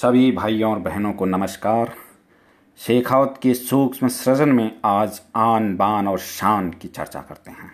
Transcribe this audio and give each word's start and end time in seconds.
सभी 0.00 0.30
भाइयों 0.32 0.70
और 0.72 0.78
बहनों 0.78 1.12
को 1.12 1.24
नमस्कार। 1.24 1.92
शेखावत 2.78 3.34
के 3.42 3.52
सूक्ष्म 3.54 4.08
सृजन 4.08 4.48
में 4.48 4.80
आज 4.84 5.20
आन 5.36 5.76
बान 5.76 6.08
और 6.08 6.18
शान 6.18 6.70
की 6.70 6.88
चर्चा 6.88 7.20
करते 7.20 7.50
हैं। 7.50 7.70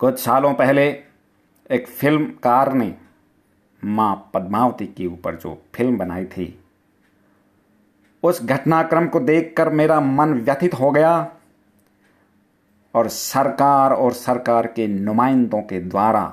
कुछ 0.00 0.18
सालों 0.18 0.52
पहले 0.54 0.86
एक 1.70 1.86
फिल्मकार 1.88 2.72
ने 2.72 2.94
माँ 3.84 4.30
पद्मावती 4.34 4.86
के 4.86 5.06
ऊपर 5.06 5.34
जो 5.34 5.62
फ़िल्म 5.74 5.98
बनाई 5.98 6.24
थी, 6.24 6.48
उस 8.22 8.42
घटनाक्रम 8.42 9.06
को 9.06 9.20
देखकर 9.20 9.70
मेरा 9.70 10.00
मन 10.00 10.34
व्यथित 10.34 10.74
हो 10.74 10.90
गया 10.90 11.14
और 12.94 13.08
सरकार 13.08 13.92
और 13.92 14.12
सरकार 14.12 14.66
के 14.66 14.88
नुमाइंदों 14.88 15.62
के 15.62 15.80
द्वारा 15.80 16.32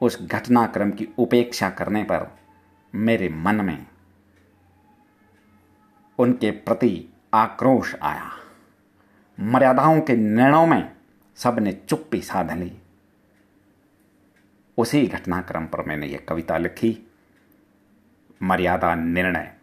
उस 0.00 0.22
घटनाक्रम 0.22 0.90
की 0.90 1.08
उपेक्षा 1.18 1.70
करने 1.70 2.04
पर 2.04 2.37
मेरे 2.98 3.28
मन 3.28 3.54
में 3.54 3.86
उनके 6.18 6.50
प्रति 6.50 7.08
आक्रोश 7.34 7.96
आया। 8.02 8.30
मर्यादाओं 9.40 10.00
के 10.00 10.16
निर्णयों 10.16 10.66
में 10.66 10.96
सबने 11.36 11.72
चुप्पी 11.72 12.22
साध 12.22 12.52
ली। 12.52 12.78
उसी 14.78 15.06
घटनाक्रम 15.06 15.66
पर 15.66 15.86
मैंने 15.86 16.06
यह 16.06 16.26
कविता 16.28 16.58
लिखी। 16.58 17.12
मर्यादा 18.42 18.94
निर्णय। 18.94 19.54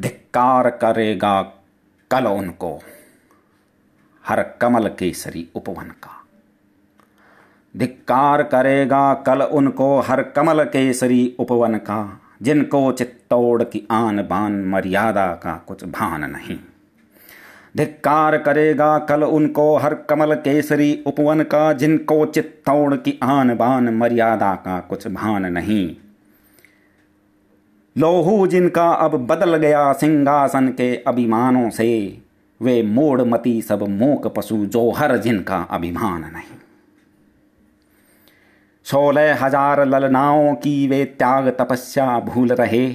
धिक्कार 0.00 0.70
करेगा 0.70 1.42
कल 2.10 2.26
उनको, 2.26 2.80
हर 4.26 4.42
कमल 4.42 4.88
केसरी 4.88 5.48
उपवन 5.54 5.90
का। 5.90 6.26
धिक्कार 7.76 8.42
करेगा 8.42 9.14
कल 9.14 9.42
उनको 9.42 10.00
हर 10.00 10.22
कमल 10.22 10.64
केसरी 10.64 11.36
उपवन 11.38 11.74
का, 11.74 12.20
जिनको 12.42 12.92
चित्तौड़ 12.92 13.62
की 13.62 13.86
आन 13.90 14.22
बान 14.22 14.64
मर्यादा 14.64 15.26
का 15.26 15.64
कुछ 15.68 15.84
भान 15.84 16.30
नहीं। 16.30 16.58
धिक्कार 17.76 18.38
करेगा 18.38 18.98
कल 18.98 19.22
उनको 19.22 19.76
हर 19.76 19.94
कमल 19.94 20.34
केसरी 20.34 21.04
उपवन 21.06 21.42
का, 21.42 21.72
जिनको 21.72 22.26
चित्तौड़ 22.26 22.94
की 22.94 23.18
आन 23.22 23.56
बान 23.56 23.88
मर्यादा 23.88 24.54
का 24.54 24.80
कुछ 24.80 25.08
भान 25.08 25.52
नहीं। 25.52 25.96
लोहू 27.98 28.46
जिनका 28.46 28.88
अब 28.88 29.26
बदल 29.26 29.56
गया 29.56 29.92
सिंहासन 29.92 30.68
के 30.68 30.96
अभिमानों 30.96 31.70
से, 31.70 32.18
वे 32.62 32.82
मोड़ 32.82 33.22
मती 33.22 33.62
सब 33.62 33.82
मोक 33.82 34.26
पशु 34.26 34.66
जो 34.66 34.90
हर 34.90 35.16
जिनका 35.16 35.66
अभिमान 35.70 36.20
नहीं। 36.20 36.59
सोलह 38.86 39.44
हज़ार 39.44 39.84
ललनाओं 39.86 40.54
की 40.54 40.86
वे 40.88 41.04
त्याग 41.04 41.48
तपस्या 41.48 42.18
भूल 42.20 42.52
रहे। 42.52 42.86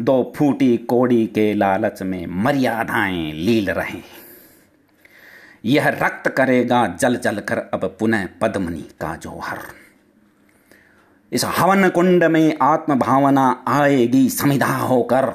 दो 0.00 0.32
फूटी 0.36 0.76
कोड़ी 0.76 1.26
के 1.26 1.52
लालच 1.54 2.02
में 2.02 2.26
मर्यादाएँ 2.44 3.32
लील 3.32 3.70
रहे। 3.70 4.00
यह 5.64 5.88
रक्त 5.88 6.28
करेगा 6.28 6.86
जल 7.00 7.16
जल 7.16 7.38
कर 7.38 7.58
अब 7.74 7.84
पुनः 8.00 8.26
पद्मनी 8.40 8.84
का 9.00 9.14
जोहर। 9.16 9.58
इस 11.32 11.44
हवन 11.58 11.88
कुंड 11.88 12.24
में 12.24 12.56
आत्म 12.62 12.94
भावना 12.98 13.64
आएगी 13.68 14.28
समिधा 14.28 14.76
होकर। 14.76 15.32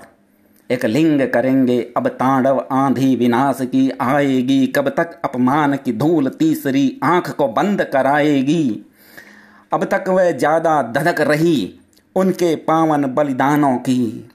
एक 0.70 0.86
लिंग 0.86 1.22
करेंगे 1.34 1.80
अब 1.98 2.08
तांडव 2.08 2.60
आंधी 2.72 3.16
विनाश 3.16 3.58
की 3.62 3.90
आएगी। 4.02 4.66
कब 4.68 4.90
तक 4.90 5.20
अपमान 5.24 5.76
की 5.76 5.94
धूल 5.94 6.30
तीसरी 6.30 7.00
आँख 7.04 7.30
को 7.30 7.48
बंद 7.48 7.84
कराएगी। 7.84 8.86
अब 9.76 9.84
तक 9.84 10.04
वह 10.10 10.32
ज़्यादा 10.32 10.82
धधक 10.82 11.22
रही 11.22 11.80
उनके 12.16 12.56
पावन 12.56 13.06
बलिदानों 13.06 13.76
की। 13.78 14.30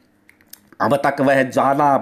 अब 0.80 0.96
तक 0.96 1.20
वह 1.20 1.42
ज्वाला 1.42 1.96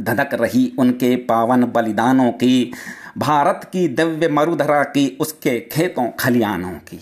धधक 0.00 0.34
रही 0.34 0.72
उनके 0.78 1.16
पावन 1.16 1.64
बलिदानों 1.64 2.30
की। 2.32 2.72
भारत 3.18 3.68
की 3.72 3.86
दिव्य 3.88 4.28
मरुधरा 4.28 4.82
की 4.84 5.06
उसके 5.20 5.58
खेतों 5.72 6.08
खलियानों 6.20 6.72
की। 6.72 7.00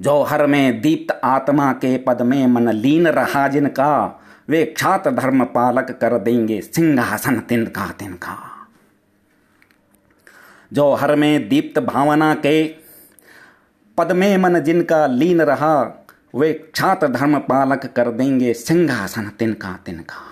जो 0.00 0.22
हर 0.22 0.46
में 0.46 0.80
दीप्त 0.80 1.20
आत्मा 1.24 1.72
के 1.72 1.96
पद 1.98 2.22
में 2.22 2.46
मन 2.46 2.68
लीन 2.68 3.06
रहा 3.08 3.46
जिनका, 3.48 4.20
वे 4.48 4.64
क्षात 4.64 5.08
धर्म 5.08 5.44
पालक 5.44 5.90
कर 6.00 6.18
देंगे 6.18 6.60
सिंहासन 6.60 7.40
तिनका 7.40 7.86
तिनका। 7.98 8.38
जो 10.72 10.92
हर 10.94 11.16
में 11.16 11.48
दीप्त 11.48 11.78
भावना 11.78 12.34
के 12.34 12.81
पद 14.02 14.12
में 14.12 14.38
मन 14.38 14.60
जिनका 14.60 15.06
लीन 15.06 15.42
रहा, 15.42 16.04
वे 16.34 16.52
क्षात 16.52 17.04
धर्म 17.04 17.38
पालक 17.38 17.86
कर 17.96 18.10
देंगे। 18.10 18.52
सिंहासन 18.52 19.30
तिनका 19.38 19.78
तिनका। 19.86 20.22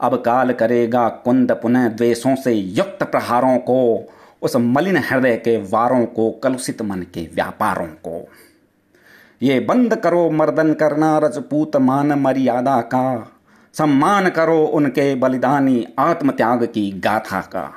अब 0.00 0.14
काल 0.14 0.52
करेगा 0.52 1.08
कुंद 1.08 1.52
पुनः 1.52 1.88
द्वेषों 1.88 2.36
से 2.36 2.52
युक्त 2.52 3.02
प्रहारों 3.02 3.58
को, 3.58 4.08
उस 4.42 4.56
मलिन 4.56 4.96
हृदय 4.96 5.36
के 5.36 5.56
वारों 5.56 6.06
को, 6.06 6.30
कलुषित 6.30 6.82
मन 6.82 6.98
के 6.98 7.30
व्यापारों 7.34 7.86
को। 7.86 8.28
ये 9.42 9.60
बंद 9.60 9.96
करो 9.96 10.30
मर्दन 10.30 10.74
करना 10.74 11.18
रजपूत 11.18 11.76
मान 11.76 12.12
मर्यादा 12.12 12.80
का। 12.80 13.32
सम्मान 13.74 14.28
करो 14.28 14.64
उनके 14.64 15.14
बलिदानी 15.14 15.88
आत्मत्याग 15.98 16.64
की 16.64 16.90
गाथा 16.90 17.40
का। 17.40 17.72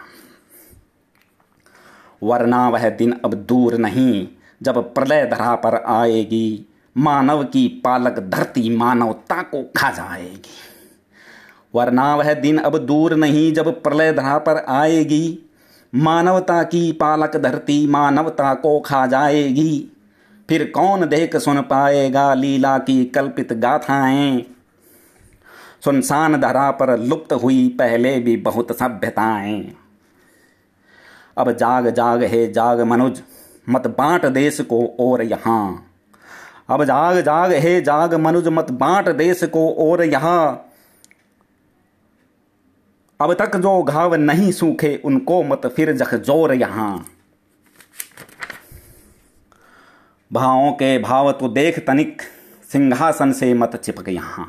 वरना 2.24 2.70
वह 2.70 2.90
दिन 2.90 3.20
अब 3.26 3.34
दूर 3.34 3.78
नहीं 3.78 4.28
जब 4.64 4.94
प्रलय 4.94 5.26
धरा 5.26 5.56
पर 5.56 5.76
आएगी, 5.76 6.66
मानव 6.98 7.44
की 7.44 7.68
पालक 7.68 8.20
धरती 8.20 8.78
मानवता 8.78 9.42
को 9.42 9.72
खा 9.78 9.92
जाएगी। 9.92 10.50
वरना 11.76 12.16
वह 12.16 12.34
दिन 12.34 12.58
अब 12.58 12.78
दूर 12.78 13.16
नहीं, 13.16 13.54
जब 13.54 13.84
प्रलय 13.84 14.14
धरा 14.14 14.38
पर 14.38 14.66
आएगी, 14.70 15.52
मानवता 15.96 16.64
की 16.64 16.92
पालक 16.92 17.38
धरती 17.38 17.88
मानवता 17.88 18.54
को 18.54 18.80
खा 18.80 19.08
जाएगी। 19.08 19.92
फिर 20.50 20.72
कौन 20.76 21.06
देख 21.06 21.36
सुन 21.36 21.62
पाएगा 21.62 22.34
लीला 22.34 22.78
की 22.78 23.06
कल्पित 23.06 23.54
गाथाएँ? 23.54 24.56
सुनसान 25.86 26.42
धरा 26.42 26.72
पर 26.72 27.00
लुप्त 27.00 27.34
हुई 27.34 27.76
पहले 27.80 28.20
भी 28.20 28.38
बहुत 28.38 28.78
सभ्यताएँ। 28.80 29.74
अब 31.38 31.52
जाग 31.52 31.90
जाग 31.90 32.24
है 32.24 32.54
जाग 32.54 32.82
मनुज 32.82 33.22
मत 33.70 33.88
बांट 33.88 34.26
देश 34.26 34.62
को 34.62 34.86
और 35.00 35.22
यहाँ। 35.22 35.88
अब 36.70 36.84
जाग 36.84 37.20
जाग, 37.22 37.52
हे 37.52 37.82
जाग 37.82 38.14
मनुज, 38.14 38.48
मत 38.48 38.72
बांट 38.72 39.10
देश 39.10 39.44
को 39.44 39.70
और 39.74 40.04
यहाँ। 40.04 40.68
अब 43.20 43.34
तक 43.34 43.56
जो 43.56 43.82
घाव 43.84 44.16
नहीं 44.16 44.52
सूखे, 44.52 45.02
उनको 45.06 45.42
मत 45.44 45.66
फिर 45.66 45.92
जखजोर 45.92 46.54
यहाँ। 46.54 47.06
भावों 50.32 50.72
के 50.72 50.98
भाव 51.00 51.32
तो 51.32 51.48
देख 51.48 51.80
तनिक, 51.88 52.22
सिंहासन 52.72 53.32
से 53.32 53.54
मत 53.54 53.76
चिपक 53.76 54.10
यहाँ। 54.10 54.46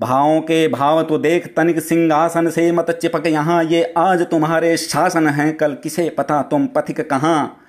भावों 0.00 0.40
के 0.40 0.68
भाव 0.68 1.02
तो 1.02 1.18
देख 1.18 1.46
तनिक, 1.56 1.80
सिंहासन 1.80 2.50
से 2.50 2.70
मत 2.72 2.90
चिपक 2.90 3.26
यहाँ। 3.26 3.62
ये 3.64 3.82
आज 3.98 4.22
तुम्हारे 4.22 4.76
शासन 4.76 5.28
हैं, 5.28 5.56
कल 5.56 5.74
किसे 5.74 6.08
पता 6.10 6.42
तुम 6.42 6.66
पथिक 6.66 7.00
कहाँ? 7.10 7.61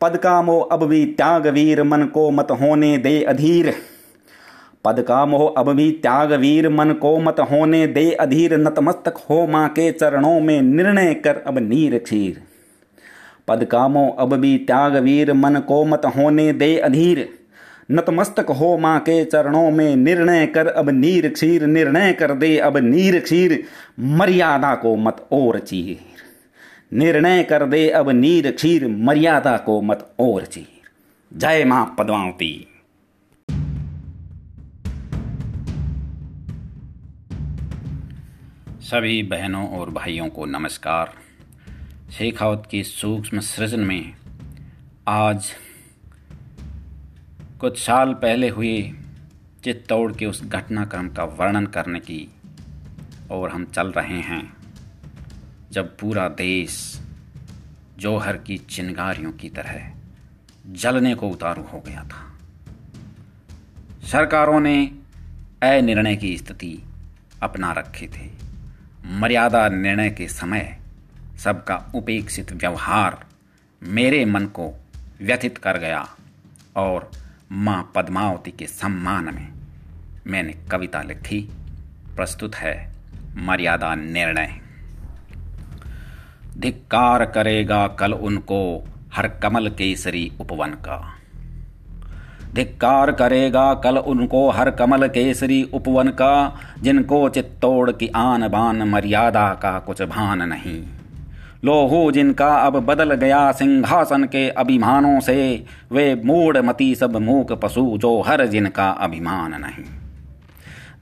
पद 0.00 0.16
का 0.16 0.42
मोह 0.42 0.68
अब 0.72 0.84
भी 0.84 1.04
त्याग 1.06 1.46
वीर 1.46 1.82
मन 1.82 2.02
को 2.04 2.30
मत 2.30 2.48
होने 2.50 2.98
दे 2.98 3.22
अधीर। 3.22 3.74
पद 4.84 5.00
का 5.00 5.26
मोह 5.26 5.54
अब 5.58 5.72
भी 5.72 5.90
त्याग 5.90 6.32
वीर 6.32 6.68
मन 6.68 6.92
को 6.92 7.18
मत 7.18 7.36
होने 7.40 7.86
दे 7.86 8.10
अधीर। 8.12 8.56
नतमस्तक 8.56 9.14
हो 9.30 9.46
माँ 9.46 9.68
के 9.68 9.92
चरणों 9.92 10.40
में 10.40 10.62
निर्णय 10.62 11.14
कर 11.14 11.36
अब 11.36 11.58
नीर 11.58 11.98
क्षीर। 11.98 12.42
पद 13.48 13.64
का 13.64 13.88
मोह 13.88 14.16
अब 14.18 14.34
भी 14.34 14.58
त्याग 14.58 14.96
वीर 14.96 15.32
मन 15.32 15.60
को 15.60 15.84
मत 15.84 16.02
होने 16.16 16.52
दे 16.52 16.78
अधीर। 16.78 17.28
नतमस्तक 17.90 18.50
हो 18.50 18.76
माँ 18.78 18.98
के 19.00 19.24
चरणों 19.24 19.70
में 19.70 19.96
निर्णय 19.96 20.46
कर 20.46 20.66
अब 20.66 20.90
नीर 20.90 21.28
क्षीर। 21.28 21.66
निर्णय 21.66 22.12
कर 22.12 22.32
दे 22.34 22.58
अब 22.58 22.76
नीर 22.76 23.20
क्षीर। 23.20 23.62
मर्यादा 24.00 24.74
को 24.74 24.96
मत 24.96 25.26
और 25.32 25.58
चीर। 25.58 26.15
निर्णय 26.92 27.42
कर 27.42 27.66
दे, 27.66 27.90
अब 27.90 28.10
नीर 28.10 28.52
क्षीर 28.52 28.88
मर्यादा 28.88 29.56
को 29.56 29.82
मत 29.82 30.14
और 30.20 30.46
चीर। 30.46 30.66
जय 31.32 31.64
माँ 31.64 31.96
पद्मावती। 31.98 32.68
सभी 38.80 39.22
बहनों 39.22 39.68
और 39.68 39.90
भाइयों 39.90 40.28
को 40.28 40.46
नमस्कार। 40.46 41.12
शेखावत 42.12 42.68
की 42.70 42.84
सूक्ष्म 42.84 43.40
सृजन 43.40 43.80
में 43.80 44.12
आज 45.08 45.52
कुछ 47.60 47.78
साल 47.78 48.14
पहले 48.14 48.48
हुए 48.48 48.92
चित्तौड़ 49.64 50.12
के 50.12 50.26
उस 50.26 50.44
घटनाक्रम 50.44 51.08
का 51.08 51.24
वर्णन 51.24 51.66
करने 51.66 52.00
की 52.00 52.28
और 53.30 53.50
हम 53.50 53.64
चल 53.64 53.88
रहे 53.88 54.20
हैं। 54.20 54.55
जब 55.76 55.96
पूरा 55.96 56.28
देश 56.28 57.00
जौहर 57.98 58.36
की 58.36 58.58
चिनगारियों 58.58 59.32
की 59.32 59.48
तरह 59.48 59.92
जलने 60.70 61.14
को 61.14 61.28
उतारू 61.28 61.62
हो 61.62 61.80
गया 61.80 62.04
था। 62.04 62.38
सरकारों 64.06 64.60
ने 64.60 64.86
अनिर्णय 65.62 66.16
की 66.16 66.38
स्थिति 66.38 66.82
अपना 67.42 67.72
रखी 67.72 68.08
थी। 68.08 68.38
मर्यादा 69.06 69.68
निर्णय 69.68 70.10
के 70.10 70.28
समय 70.28 70.78
सबका 71.38 71.92
उपेक्षित 71.94 72.52
व्यवहार 72.52 73.26
मेरे 73.82 74.24
मन 74.24 74.46
को 74.46 74.84
व्यथित 75.22 75.58
कर 75.58 75.78
गया 75.78 76.08
और 76.76 77.10
माँ 77.52 77.92
पद्मावती 77.94 78.50
के 78.50 78.66
सम्मान 78.66 79.24
में 79.24 79.52
मैंने 80.26 80.52
कविता 80.52 81.02
लिखी। 81.02 81.40
प्रस्तुत 82.16 82.54
है 82.54 82.92
मर्यादा 83.36 83.94
निर्णय। 83.94 84.65
धिक्कार 86.60 87.24
करेगा 87.24 87.86
कल 87.86 88.12
उनको 88.12 88.84
हर 89.14 89.28
कमल 89.28 89.68
केसरी 89.68 90.32
उपवन 90.40 90.68
का। 90.68 91.12
धिक्कार 92.54 93.12
करेगा 93.12 93.74
कल 93.74 93.98
उनको 93.98 94.50
हर 94.50 94.70
कमल 94.70 95.08
केसरी 95.08 95.62
उपवन 95.74 96.08
का, 96.08 96.58
जिनको 96.82 97.28
चित्तौड़ 97.28 97.90
की 97.90 98.08
आन 98.08 98.48
बान 98.48 98.82
मर्यादा 98.82 99.48
का 99.54 99.78
कुछ 99.78 100.02
भान 100.02 100.42
नहीं। 100.42 100.82
लोहू 101.64 102.10
जिनका 102.12 102.54
अब 102.56 102.72
बदल 102.72 103.14
गया 103.14 103.52
सिंहासन 103.52 104.24
के 104.24 104.48
अभिमानों 104.48 105.20
से, 105.20 105.64
वे 105.92 106.22
मूड 106.24 106.56
मती 106.56 106.94
सब 106.94 107.16
मूक 107.16 107.52
पशु 107.52 107.98
जो 107.98 108.20
हर 108.20 108.46
जिनका 108.46 108.90
अभिमान 108.90 109.54
नहीं। 109.60 109.84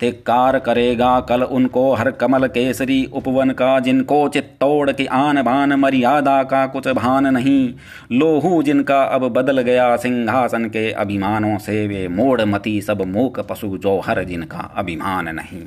धिक्कार 0.01 0.59
करेगा 0.59 1.19
कल 1.21 1.43
उनको 1.43 1.93
हर 1.95 2.11
कमल 2.11 2.47
केसरी 2.47 3.05
उपवन 3.13 3.51
का, 3.51 3.79
जिनको 3.81 4.29
चित्तौड़ 4.29 4.93
की 4.93 5.07
आन 5.07 5.43
बान 5.43 5.73
मर्यादा 5.73 6.43
का 6.43 6.67
कुछ 6.67 6.89
भान 6.89 7.27
नहीं। 7.27 7.75
लोहू 8.13 8.63
जिनका 8.63 9.03
अब 9.05 9.29
बदल 9.33 9.61
गया 9.61 9.97
सिंहासन 9.97 10.65
के 10.69 10.91
अभिमानों 10.93 11.57
से 11.59 11.87
वे 11.87 12.07
मूड 12.09 12.41
मती 12.47 12.81
सब 12.81 13.03
मूक 13.07 13.41
पशु 13.41 13.77
जो 13.79 13.99
हर 14.01 14.23
जिनका 14.25 14.71
अभिमान 14.77 15.35
नहीं। 15.35 15.63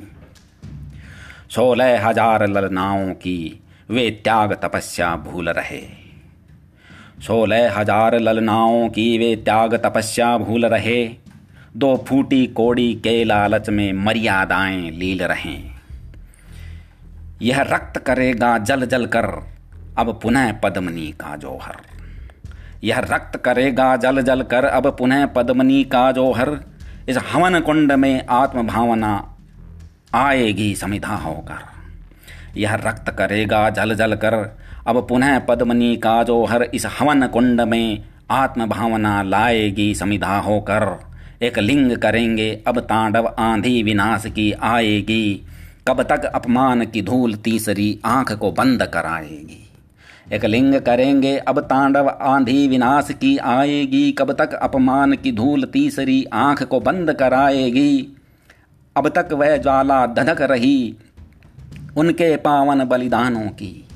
सोलह 1.50 2.06
हज़ार 2.06 2.46
ललनाओं 2.46 3.12
की 3.14 3.60
वे 3.88 4.10
त्याग 4.24 4.52
तपस्या 4.62 5.14
भूल 5.24 5.48
रहे। 5.48 5.80
सोलह 7.22 7.78
हज़ार 7.78 8.18
ललनाओं 8.18 8.88
की 8.88 9.06
वे 9.18 9.34
त्याग 9.36 9.74
तपस्या 9.76 10.36
भूल 10.38 10.66
रहे। 10.66 11.04
दो 11.78 12.04
फूटी 12.08 12.46
कोड़ी 12.46 12.94
के 12.94 13.24
लालच 13.24 13.68
में 13.68 13.92
मर्यादाएँ 13.92 14.90
लील 14.90 15.22
रहे। 15.22 15.70
यह 17.42 17.60
रक्त 17.60 17.98
करेगा 17.98 18.58
जल 18.58 18.86
जल 18.86 19.06
कर, 19.06 19.54
अब 19.98 20.20
पुनः 20.22 20.52
पद्मनी 20.52 21.06
का 21.06 21.36
जोहर। 21.36 21.76
यह 22.84 22.98
रक्त 22.98 23.42
करेगा 23.44 23.96
जल 23.96 24.22
जल 24.22 24.42
कर, 24.42 24.64
अब 24.64 24.96
पुनः 24.98 25.26
पद्मनी 25.26 25.84
का 25.84 26.12
जोहर। 26.12 26.60
इस 27.08 27.18
हवन 27.32 27.60
कुंड 27.60 27.92
में 27.92 28.26
आत्मभावना 28.26 29.36
आएगी 30.14 30.74
समिधा 30.74 31.14
होकर। 31.14 31.58
यह 32.56 32.74
रक्त 32.74 33.10
करेगा 33.10 33.70
जल 33.70 33.94
जल 33.94 34.14
कर, 34.14 34.58
अब 34.86 35.06
पुनः 35.08 35.38
पद्मनी 35.38 35.96
का 35.96 36.22
जो 36.22 36.44
हर 36.44 36.62
इस 36.62 36.86
हवन 36.86 37.26
कुंड 37.26 37.60
में 37.60 38.04
आत्म 38.30 38.66
भावना 38.66 39.22
लाएगी 39.22 39.94
समिधा 39.94 40.38
होकर। 40.38 41.07
एक 41.42 41.58
लिंग 41.58 41.96
करेंगे, 41.96 42.62
अब 42.66 42.80
तांडव 42.80 43.34
आंधी 43.38 43.82
विनाश 43.82 44.24
की 44.26 44.52
आएगी। 44.52 45.46
कब 45.88 46.02
तक 46.02 46.24
अपमान 46.24 46.84
की 46.84 47.02
धूल 47.02 47.34
तीसरी 47.34 48.00
आँख 48.04 48.32
को 48.32 48.52
बंद 48.52 48.82
कराएगी? 48.82 49.70
एक 50.32 50.44
लिंग 50.44 50.74
करेंगे, 50.74 51.38
अब 51.38 51.60
तांडव 51.60 52.08
आंधी 52.08 52.68
विनाश 52.68 53.08
की 53.10 53.38
आएगी। 53.38 54.12
कब 54.12 54.32
तक 54.32 54.54
अपमान 54.54 55.12
की 55.12 55.32
धूल 55.32 55.64
तीसरी 55.64 56.24
आँख 56.24 56.62
को 56.62 56.80
बंद 56.80 57.12
कराएगी? 57.12 58.16
अब 58.96 59.08
तक 59.08 59.28
वह 59.32 59.56
ज्वाला 59.56 60.06
धधक 60.06 60.42
रही, 60.42 60.96
उनके 61.96 62.36
पावन 62.36 62.84
बलिदानों 62.84 63.48
की। 63.48 63.87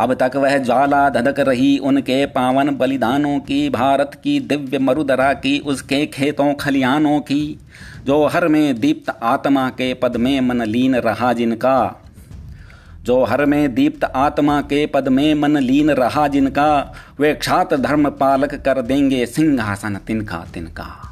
अब 0.00 0.14
तक 0.14 0.36
वह 0.36 0.58
ज्वाला 0.58 1.08
धधक 1.08 1.40
रही 1.40 1.78
उनके 1.78 2.26
पावन 2.26 2.76
बलिदानों 2.76 3.38
की, 3.38 3.70
भारत 3.70 4.20
की 4.24 4.40
दिव्य 4.40 4.78
मरुदरा 4.78 5.32
की, 5.32 5.58
उसके 5.58 6.06
खेतों 6.06 6.54
खलियानों 6.54 7.20
की, 7.20 7.58
जो 8.04 8.26
हर 8.26 8.48
में 8.48 8.80
दीप्त 8.80 9.16
आत्मा 9.22 9.68
के 9.68 9.94
पद 9.94 10.16
में 10.16 10.40
मन 10.40 10.62
लीन 10.62 10.96
रहा 10.96 11.32
जिनका। 11.32 12.04
जो 13.02 13.24
हर 13.24 13.44
में 13.44 13.74
दीप्त 13.74 14.04
आत्मा 14.04 14.60
के 14.60 14.86
पद 14.86 15.08
में 15.08 15.34
मन 15.34 15.56
लीन 15.56 15.90
रहा 15.90 16.28
जिनका, 16.28 16.94
वे 17.20 17.34
क्षात 17.34 17.74
धर्म 17.74 18.10
पालक 18.10 18.54
कर 18.54 18.82
देंगे 18.82 19.26
सिंहासन 19.26 19.96
तिनका 19.96 20.46
तिनका। 20.54 21.09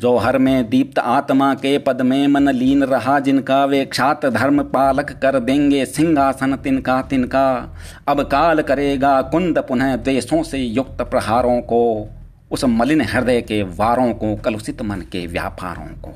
जो 0.00 0.16
हर 0.16 0.38
में 0.38 0.70
दीप्त 0.70 0.98
आत्मा 0.98 1.54
के 1.54 1.78
पद 1.78 2.02
में 2.02 2.26
मन 2.26 2.48
लीन 2.48 2.84
रहा, 2.84 3.20
जिनका 3.20 3.64
वे 3.64 3.84
क्षात 3.84 4.26
धर्म 4.26 4.62
पालक 4.62 5.10
कर 5.10 5.40
देंगे 5.40 5.84
सिंहासन 5.86 6.56
तिनका 6.56 7.02
तिनका। 7.02 7.74
अब 8.08 8.20
काल 8.20 8.62
करेगा 8.62 9.22
कुंद 9.22 9.58
पुनः 9.58 9.96
द्वेषों 9.96 10.42
से 10.42 10.58
युक्त 10.58 11.02
प्रहारों 11.02 11.60
को, 11.60 12.08
उस 12.50 12.64
मलिन 12.64 13.00
हृदय 13.00 13.40
के 13.40 13.62
वारों 13.62 14.14
को, 14.14 14.36
कलुषित 14.36 14.82
मन 14.82 14.96
के 14.96 15.26
व्यापारों 15.26 15.86
को। 15.86 16.14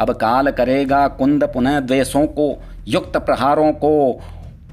अब 0.00 0.10
काल 0.10 0.50
करेगा 0.50 1.08
कुंद 1.08 1.44
पुनः 1.44 1.80
द्वेषों 1.80 2.26
को, 2.26 2.62
युक्त 2.88 3.16
प्रहारों 3.16 3.72
को, 3.72 4.20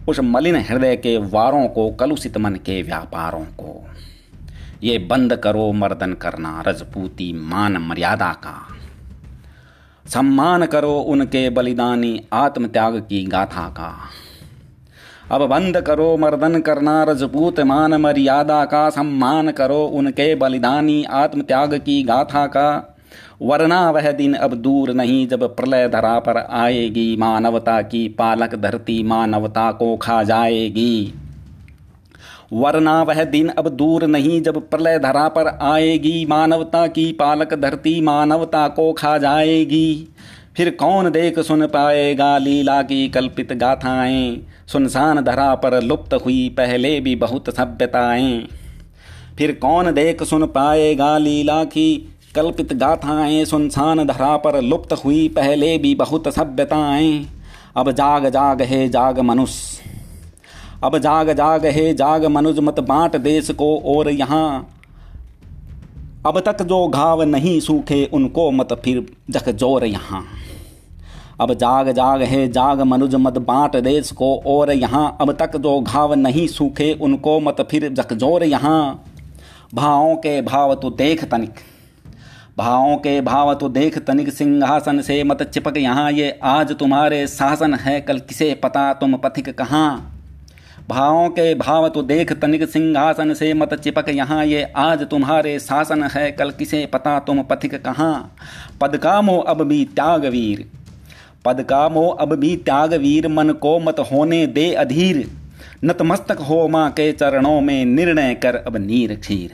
उस 0.10 0.20
मलिन 0.20 0.56
हृदय 0.56 0.96
के 0.96 1.18
वारों 1.18 1.68
को, 1.68 1.92
कलुषित 1.92 2.38
मन 2.38 2.56
के 2.56 2.82
व्यापारों 2.82 3.46
को। 3.46 3.86
ये 4.84 4.98
बंद 4.98 5.36
करो 5.36 5.72
मर्दन 5.72 6.14
करना, 6.14 6.64
रजपूती 6.68 7.34
मान 7.34 7.78
मर्यादा 7.78 8.30
का। 8.30 8.68
सम्मान 10.08 10.66
करो 10.66 10.98
उनके 10.98 11.50
बलिदानी 11.50 12.22
आत्मत्याग 12.34 13.00
की 13.00 13.26
गाथा 13.26 13.70
का। 13.70 14.00
अब 15.32 15.42
बंद 15.42 15.82
करो 15.82 16.18
मर्दन 16.18 16.60
करना, 16.62 17.04
रजपूत 17.04 17.60
मान 17.60 17.94
मर्यादा 17.94 18.66
का। 18.66 18.90
सम्मान 18.90 19.52
करो 19.52 19.86
उनके 19.86 20.36
बलिदानी 20.36 21.04
आत्मत्याग 21.04 21.78
की 21.78 22.04
गाथा 22.04 22.48
का। 22.48 22.98
वरना 23.42 23.92
वह 23.92 24.12
दिन 24.12 24.34
अब 24.34 24.54
दूर 24.54 24.94
नहीं, 24.94 25.28
जब 25.28 25.56
प्रलय 25.56 25.90
धरा 25.90 26.20
पर 26.20 26.38
आएगी, 26.38 27.18
मानवता 27.18 27.82
की 27.82 28.08
पालक 28.08 28.56
धरती 28.56 29.04
मानवता 29.04 29.72
को 29.72 29.98
खा 29.98 30.24
जाएगी। 30.24 31.14
वरना 32.54 33.04
वह 33.04 33.24
दिन 33.24 33.50
अब 33.50 33.70
दूर 33.70 34.04
नहीं 34.04 34.42
जब 34.42 34.70
प्रलय 34.70 35.00
धरा 35.00 35.28
पर 35.28 35.48
आएगी 35.48 36.26
मानवता 36.26 36.88
की 36.88 37.12
पालक 37.12 37.54
धरती 37.54 38.02
मानवता 38.02 38.68
को 38.68 38.94
खा 38.94 39.18
जाएगी। 39.18 40.08
फिर 40.58 40.70
कौन 40.70 41.10
देख 41.12 41.40
सुन 41.40 41.68
पाएगा 41.68 42.38
लीला 42.38 42.82
की 42.82 43.10
कल्पित 43.10 43.54
गाथाएँ? 43.54 44.48
सुनसान 44.68 45.22
धरा 45.22 45.56
पर 45.56 45.82
लुप्त 45.84 46.14
हुई 46.14 46.50
पहले 46.50 47.00
भी 47.00 47.16
बहुत 47.16 47.50
सभ्यताएँ। 47.50 48.48
फिर 49.38 49.52
कौन 49.52 49.92
देख 49.94 50.24
सुन 50.24 50.46
पाएगा 50.46 51.18
लीला 51.18 51.64
की 51.64 52.16
कल्पित 52.36 52.74
गाथाएँ? 52.74 53.46
सुनसान 53.46 54.04
धरा 54.08 54.38
पर 54.38 54.62
लुप्त 54.62 54.94
हुई 54.94 55.28
पहले 55.28 55.78
भी 55.78 55.96
बहुत 55.96 56.28
सभ्यताएँ। 56.28 57.28
अब 57.76 57.92
जाग 57.92 58.30
जाग 58.30 58.62
है 58.62 58.90
जाग 58.90 59.20
मनुष्य। 59.20 59.87
अब 60.84 60.98
जाग 60.98 61.32
जाग 61.34 61.66
हे 61.66 61.94
जाग 61.94 62.26
मनुज 62.26 62.60
मत 62.60 62.80
बांट 62.80 63.16
देश 63.18 63.50
को 63.52 63.78
और 63.88 64.10
यहाँ। 64.10 64.68
अब 66.26 66.40
तक 66.40 66.62
जो 66.64 66.88
घाव 66.88 67.22
नहीं 67.24 67.60
सूखे 67.60 68.04
उनको 68.14 68.50
मत 68.52 68.74
फिर 68.86 69.06
जख 69.30 69.50
ज़ोर 69.50 69.86
यहाँ। 69.86 70.24
अब 71.42 71.54
जाग 71.54 71.90
जाग 71.92 72.22
है 72.22 72.48
जाग 72.52 72.82
मनुज 72.82 73.16
मत 73.16 73.38
बांट 73.38 73.76
देश 73.76 74.12
को 74.12 74.36
और 74.48 74.72
यहाँ। 74.72 75.18
अब 75.22 75.32
तक 75.32 75.56
जो 75.58 75.80
घाव 75.82 76.14
नहीं 76.14 76.48
सूखे 76.48 76.92
उनको 76.94 77.40
मत 77.40 77.62
फिर 77.72 77.88
जखजोर 77.90 78.44
यहाँ। 78.44 79.04
भावों 79.74 80.16
के 80.16 80.42
भाव 80.42 80.74
तो 80.76 80.90
देख 80.90 81.24
तनिक। 81.24 81.60
भावों 82.58 82.98
के 82.98 83.20
भाव 83.22 83.54
तो 83.54 83.70
देख 83.70 83.98
तनिक 84.00 84.30
सिंहासन 84.30 85.02
से 85.02 85.24
मत 85.24 85.44
चिपक 85.44 85.78
यहाँ। 85.78 86.12
ये 86.12 86.30
आज 86.44 86.72
तुम्हारे 86.72 87.26
शासन 87.28 87.74
है, 87.74 88.00
कल 88.02 88.20
किसे 88.20 88.54
पता 88.54 88.92
तुम 88.94 89.16
पथिक 89.18 89.50
कहाँ? 89.50 90.14
भावों 90.88 91.30
के 91.30 91.54
भाव 91.56 91.88
तो 91.90 92.02
देख 92.02 92.32
तनिक 92.34 92.64
सिंहासन 92.70 93.34
से 93.34 93.54
मत 93.54 93.74
चिपक 93.74 94.10
यहाँ 94.10 94.46
ये 94.46 94.62
आज 94.76 95.02
तुम्हारे 95.04 95.58
शासन 95.60 96.04
है, 96.04 96.32
कल 96.32 96.52
किसे 96.52 96.86
पता 96.86 97.18
तुम 97.20 97.42
पथिक 97.44 97.76
कहाँ? 97.76 98.36
पद 98.82 98.96
का 98.98 99.20
मोह 99.22 99.44
अब 99.44 99.62
भी 99.62 99.84
त्यागवीर। 99.86 100.66
पद 101.46 101.62
का 101.62 101.88
मोह 101.90 102.18
अब 102.20 102.34
भी 102.34 102.56
त्यागवीर, 102.56 103.28
मन 103.28 103.52
को 103.52 103.78
मत 103.80 104.00
होने 104.12 104.46
दे 104.48 104.72
अधीर। 104.74 105.26
नतमस्तक 105.84 106.38
हो 106.40 106.68
माँ 106.68 106.90
के 106.92 107.12
चरणों 107.12 107.60
में 107.62 107.86
निर्णय 107.86 108.34
कर 108.36 108.56
अब 108.58 108.78
नीर 108.78 109.16
क्षीर। 109.16 109.52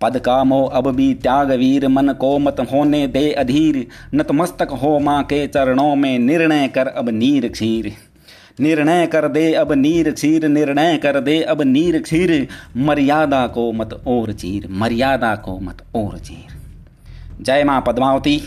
पद 0.00 0.18
का 0.18 0.42
मोह 0.44 0.70
अब 0.70 0.90
भी 0.90 1.12
त्यागवीर, 1.14 1.88
मन 1.88 2.12
को 2.12 2.38
मत 2.38 2.60
होने 2.72 3.06
दे 3.06 3.30
अधीर। 3.32 3.86
नतमस्तक 4.14 4.70
हो 4.82 4.98
माँ 4.98 5.22
के 5.24 5.46
चरणों 5.46 5.94
में 5.96 6.18
निर्णय 6.18 6.68
कर 6.68 6.86
अब 6.86 7.08
नीर 7.08 7.48
क्षीर। 7.48 7.92
निर्णय 8.60 9.06
कर 9.06 9.28
दे 9.28 9.52
अब 9.54 9.72
नीर 9.72 10.10
क्षीर 10.10 10.48
निर्णय 10.48 10.96
कर 10.96 11.20
दे 11.20 11.40
अब 11.42 11.62
नीर 11.62 12.00
क्षीर 12.02 12.48
मर्यादा 12.76 13.46
को 13.46 13.72
मत 13.72 14.02
और 14.06 14.32
चीर, 14.32 14.68
मर्यादा 14.70 15.34
को 15.36 15.58
मत 15.60 15.84
और 15.94 16.18
चीर। 16.18 16.58
जय 17.40 17.64
माँ 17.64 17.82
पद्मावती। 17.86 18.40